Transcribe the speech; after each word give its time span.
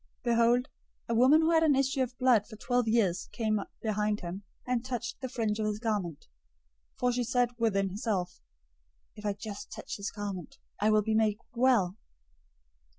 009:020 0.21 0.23
Behold, 0.23 0.69
a 1.09 1.13
woman 1.13 1.41
who 1.41 1.51
had 1.51 1.61
an 1.61 1.75
issue 1.75 2.01
of 2.01 2.17
blood 2.17 2.47
for 2.47 2.55
twelve 2.55 2.87
years 2.87 3.29
came 3.33 3.59
behind 3.83 4.21
him, 4.21 4.41
and 4.65 4.83
touched 4.83 5.21
the 5.21 5.27
fringe{or, 5.29 5.57
tassel} 5.61 5.65
of 5.67 5.71
his 5.73 5.79
garment; 5.79 6.27
009:021 6.95 6.99
for 7.01 7.11
she 7.11 7.23
said 7.23 7.49
within 7.59 7.89
herself, 7.89 8.41
"If 9.15 9.27
I 9.27 9.33
just 9.33 9.69
touch 9.71 9.97
his 9.97 10.09
garment, 10.09 10.57
I 10.79 10.89
will 10.89 11.03
be 11.03 11.13
made 11.13 11.37
well." 11.53 11.97